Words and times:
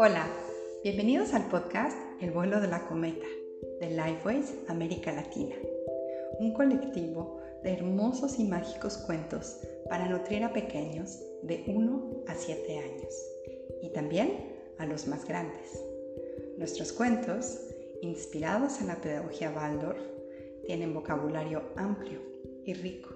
Hola, 0.00 0.28
bienvenidos 0.84 1.34
al 1.34 1.48
podcast 1.48 1.98
El 2.20 2.30
vuelo 2.30 2.60
de 2.60 2.68
la 2.68 2.86
cometa 2.86 3.26
de 3.80 3.90
Lifeways 3.90 4.54
América 4.68 5.10
Latina, 5.10 5.56
un 6.38 6.54
colectivo 6.54 7.40
de 7.64 7.72
hermosos 7.72 8.38
y 8.38 8.44
mágicos 8.44 8.96
cuentos 8.96 9.58
para 9.90 10.08
nutrir 10.08 10.44
a 10.44 10.52
pequeños 10.52 11.18
de 11.42 11.64
1 11.66 12.22
a 12.28 12.34
7 12.36 12.78
años 12.78 13.12
y 13.82 13.88
también 13.92 14.54
a 14.78 14.86
los 14.86 15.08
más 15.08 15.26
grandes. 15.26 15.82
Nuestros 16.58 16.92
cuentos, 16.92 17.58
inspirados 18.00 18.80
en 18.80 18.86
la 18.86 19.00
pedagogía 19.00 19.50
Waldorf, 19.50 20.00
tienen 20.64 20.94
vocabulario 20.94 21.72
amplio 21.74 22.20
y 22.64 22.72
rico, 22.74 23.10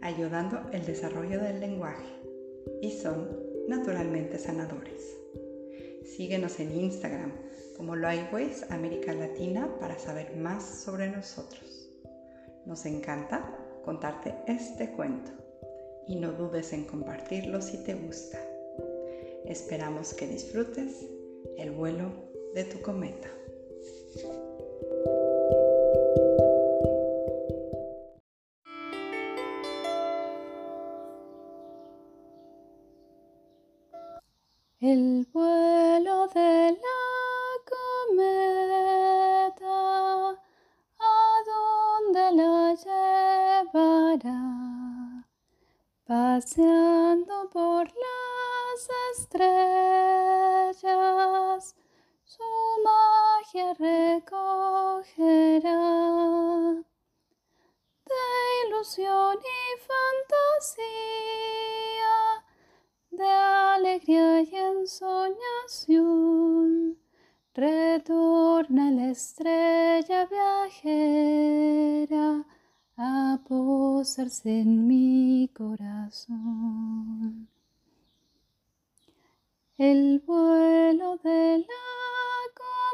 ayudando 0.00 0.62
el 0.72 0.84
desarrollo 0.84 1.40
del 1.40 1.60
lenguaje 1.60 2.12
y 2.82 2.90
son 2.90 3.38
naturalmente 3.68 4.36
sanadores. 4.36 5.16
Síguenos 6.16 6.58
en 6.58 6.72
Instagram 6.72 7.32
como 7.76 7.94
Lifeways 7.94 8.68
América 8.70 9.12
Latina 9.12 9.68
para 9.78 9.98
saber 9.98 10.36
más 10.36 10.82
sobre 10.82 11.08
nosotros. 11.08 11.90
Nos 12.66 12.86
encanta 12.86 13.56
contarte 13.84 14.34
este 14.46 14.90
cuento 14.92 15.30
y 16.06 16.16
no 16.16 16.32
dudes 16.32 16.72
en 16.72 16.84
compartirlo 16.84 17.60
si 17.60 17.84
te 17.84 17.94
gusta. 17.94 18.38
Esperamos 19.44 20.14
que 20.14 20.26
disfrutes 20.26 21.06
el 21.56 21.70
vuelo 21.70 22.10
de 22.54 22.64
tu 22.64 22.80
cometa. 22.80 23.28
El 34.80 35.26
vuelo 35.32 35.67
Paseando 46.08 47.50
por 47.52 47.84
las 47.84 48.88
estrellas, 49.12 50.86
su 52.24 52.42
magia 52.82 53.74
recogerá 53.74 54.72
de 58.06 58.24
ilusión 58.66 59.36
y 59.36 59.76
fantasía, 60.70 60.96
de 63.10 63.30
alegría 63.30 64.40
y 64.40 64.56
ensoñación. 64.56 66.08
Retorna 67.52 68.90
la 68.92 69.10
estrella 69.10 70.24
viajera 70.24 71.78
a 73.00 73.38
posarse 73.48 74.60
en 74.60 74.88
mi 74.88 75.48
corazón. 75.54 77.48
El 79.76 80.18
vuelo 80.26 81.16
de 81.18 81.58
la 81.58 81.92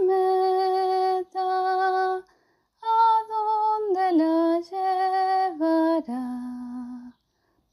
cometa, 0.00 1.44
¿a 2.16 2.24
dónde 3.28 4.12
la 4.12 4.60
llevará? 5.50 6.34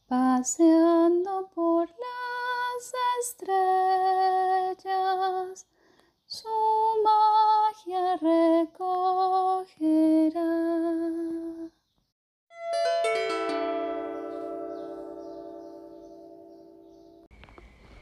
Paseando 0.07 1.49
por 1.55 1.87
las 1.87 2.93
estrellas, 3.21 3.56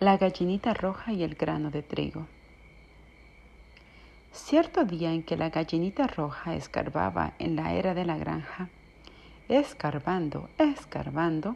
La 0.05 0.17
gallinita 0.17 0.75
roja 0.75 1.13
y 1.13 1.23
el 1.23 1.33
grano 1.33 1.71
de 1.71 1.81
trigo. 1.81 2.27
Cierto 4.31 4.85
día 4.85 5.11
en 5.11 5.23
que 5.23 5.35
la 5.35 5.49
gallinita 5.49 6.05
roja 6.05 6.53
escarbaba 6.53 7.33
en 7.39 7.55
la 7.55 7.73
era 7.73 7.95
de 7.95 8.05
la 8.05 8.15
granja, 8.15 8.69
escarbando, 9.49 10.47
escarbando, 10.59 11.55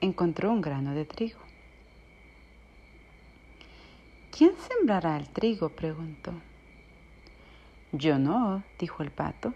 encontró 0.00 0.52
un 0.52 0.62
grano 0.62 0.94
de 0.94 1.04
trigo. 1.04 1.40
¿Quién 4.30 4.52
sembrará 4.56 5.18
el 5.18 5.28
trigo? 5.28 5.68
preguntó. 5.68 6.32
Yo 7.92 8.18
no, 8.18 8.62
dijo 8.78 9.02
el 9.02 9.10
pato. 9.10 9.52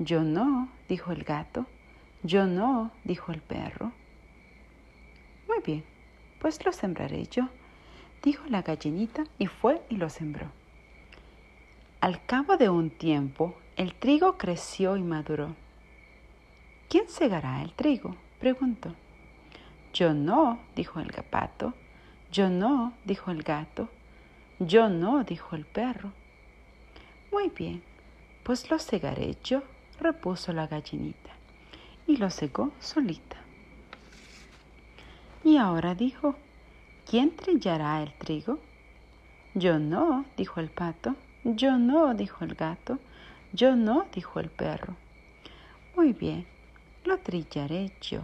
Yo 0.00 0.24
no, 0.24 0.68
dijo 0.88 1.12
el 1.12 1.22
gato. 1.22 1.64
Yo 2.24 2.44
no, 2.44 2.90
dijo 3.04 3.30
el 3.30 3.40
perro. 3.40 3.92
Muy 5.46 5.60
bien, 5.64 5.84
pues 6.40 6.64
lo 6.64 6.72
sembraré 6.72 7.24
yo, 7.28 7.48
dijo 8.22 8.44
la 8.48 8.62
gallinita 8.62 9.24
y 9.38 9.46
fue 9.46 9.82
y 9.88 9.96
lo 9.96 10.08
sembró. 10.10 10.46
Al 12.00 12.24
cabo 12.26 12.56
de 12.56 12.68
un 12.68 12.90
tiempo, 12.90 13.56
el 13.76 13.94
trigo 13.94 14.38
creció 14.38 14.96
y 14.96 15.02
maduró. 15.02 15.54
¿Quién 16.88 17.08
segará 17.08 17.62
el 17.62 17.72
trigo? 17.72 18.16
preguntó. 18.40 18.94
Yo 19.92 20.14
no, 20.14 20.60
dijo 20.76 21.00
el 21.00 21.10
pato. 21.28 21.74
Yo 22.30 22.50
no, 22.50 22.92
dijo 23.04 23.30
el 23.30 23.42
gato. 23.42 23.88
Yo 24.58 24.88
no, 24.88 25.24
dijo 25.24 25.56
el 25.56 25.64
perro. 25.64 26.12
Muy 27.32 27.48
bien, 27.48 27.82
pues 28.42 28.70
lo 28.70 28.78
segaré 28.78 29.36
yo, 29.44 29.62
repuso 30.00 30.52
la 30.52 30.66
gallinita, 30.66 31.30
y 32.06 32.16
lo 32.16 32.30
segó 32.30 32.72
solita. 32.80 33.36
Y 35.44 35.56
ahora 35.58 35.94
dijo, 35.94 36.36
¿quién 37.08 37.34
trillará 37.34 38.02
el 38.02 38.12
trigo? 38.12 38.58
Yo 39.54 39.78
no, 39.78 40.26
dijo 40.36 40.60
el 40.60 40.68
pato. 40.68 41.16
Yo 41.42 41.78
no, 41.78 42.12
dijo 42.12 42.44
el 42.44 42.54
gato. 42.54 42.98
Yo 43.52 43.76
no, 43.76 44.04
dijo 44.14 44.40
el 44.40 44.50
perro. 44.50 44.94
Muy 45.96 46.12
bien, 46.12 46.46
lo 47.04 47.18
trillaré 47.18 47.92
yo. 48.02 48.20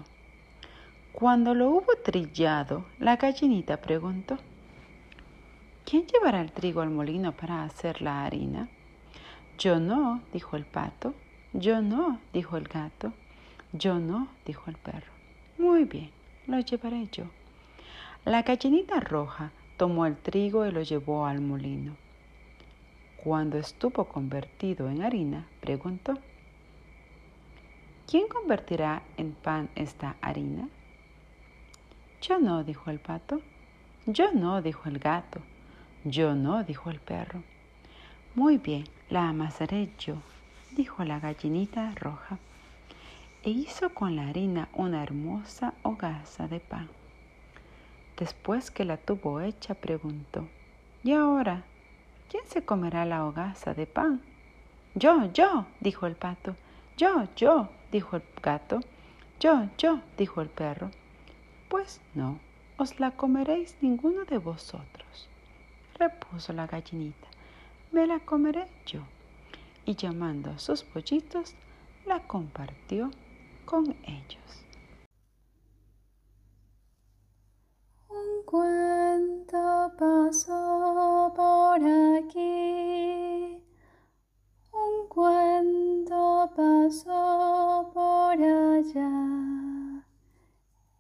Cuando 1.12 1.54
lo 1.54 1.70
hubo 1.70 1.96
trillado, 2.04 2.84
la 2.98 3.16
gallinita 3.16 3.80
preguntó, 3.80 4.36
¿quién 5.86 6.06
llevará 6.06 6.42
el 6.42 6.52
trigo 6.52 6.82
al 6.82 6.90
molino 6.90 7.32
para 7.32 7.64
hacer 7.64 8.02
la 8.02 8.26
harina? 8.26 8.68
Yo 9.56 9.80
no, 9.80 10.20
dijo 10.32 10.56
el 10.56 10.66
pato. 10.66 11.14
Yo 11.54 11.80
no, 11.80 12.20
dijo 12.34 12.58
el 12.58 12.64
gato. 12.64 13.14
Yo 13.72 13.98
no, 13.98 14.28
dijo 14.44 14.68
el 14.68 14.76
perro. 14.76 15.12
Muy 15.56 15.84
bien, 15.84 16.10
lo 16.46 16.58
llevaré 16.60 17.08
yo. 17.10 17.24
La 18.26 18.40
gallinita 18.40 19.00
roja 19.00 19.52
tomó 19.76 20.06
el 20.06 20.16
trigo 20.16 20.64
y 20.64 20.70
lo 20.70 20.80
llevó 20.80 21.26
al 21.26 21.42
molino. 21.42 21.94
Cuando 23.22 23.58
estuvo 23.58 24.06
convertido 24.06 24.88
en 24.88 25.02
harina, 25.02 25.46
preguntó, 25.60 26.14
¿quién 28.10 28.26
convertirá 28.28 29.02
en 29.18 29.32
pan 29.32 29.68
esta 29.74 30.16
harina? 30.22 30.70
Yo 32.22 32.38
no, 32.38 32.64
dijo 32.64 32.90
el 32.90 32.98
pato. 32.98 33.42
Yo 34.06 34.32
no, 34.32 34.62
dijo 34.62 34.88
el 34.88 34.98
gato. 35.00 35.40
Yo 36.04 36.34
no, 36.34 36.64
dijo 36.64 36.88
el 36.88 37.00
perro. 37.00 37.42
Muy 38.34 38.56
bien, 38.56 38.84
la 39.10 39.28
amasaré 39.28 39.90
yo, 39.98 40.16
dijo 40.72 41.04
la 41.04 41.20
gallinita 41.20 41.92
roja, 41.94 42.38
e 43.42 43.50
hizo 43.50 43.90
con 43.90 44.16
la 44.16 44.28
harina 44.28 44.70
una 44.72 45.02
hermosa 45.02 45.74
hogaza 45.82 46.48
de 46.48 46.60
pan. 46.60 46.88
Después 48.16 48.70
que 48.70 48.84
la 48.84 48.96
tuvo 48.96 49.40
hecha, 49.40 49.75
preguntó, 49.75 50.49
¿y 51.02 51.12
ahora 51.12 51.64
quién 52.31 52.44
se 52.46 52.64
comerá 52.64 53.05
la 53.05 53.26
hogaza 53.26 53.75
de 53.75 53.87
pan? 53.87 54.22
Yo, 54.94 55.32
yo, 55.32 55.66
dijo 55.81 56.06
el 56.06 56.14
pato. 56.14 56.55
Yo, 56.96 57.26
yo, 57.34 57.69
dijo 57.90 58.16
el 58.16 58.22
gato. 58.40 58.81
Yo, 59.40 59.69
yo, 59.76 60.00
dijo 60.16 60.40
el 60.40 60.49
perro. 60.49 60.90
Pues 61.69 62.00
no, 62.14 62.38
os 62.76 63.00
la 63.00 63.11
comeréis 63.11 63.76
ninguno 63.81 64.25
de 64.25 64.38
vosotros, 64.38 65.28
repuso 65.99 66.52
la 66.52 66.69
gallinita. 66.69 67.26
Me 67.90 68.06
la 68.06 68.20
comeré 68.20 68.66
yo. 68.87 69.00
Y 69.84 69.96
llamando 69.96 70.50
a 70.50 70.58
sus 70.58 70.84
pollitos, 70.84 71.55
la 72.06 72.20
compartió 72.20 73.11
con 73.64 73.96
ellos. 74.05 74.64
cuánto 78.54 79.90
pasó 79.98 81.32
por 81.34 81.80
aquí. 81.82 83.60
Un 84.72 85.08
cuento 85.08 86.48
pasó 86.54 87.90
por 87.92 88.40
allá 88.40 89.10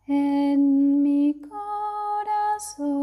en 0.08 1.02
mi 1.02 1.40
corazón. 1.48 2.93